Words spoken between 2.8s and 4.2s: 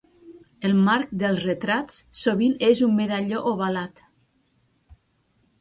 un medalló ovalat.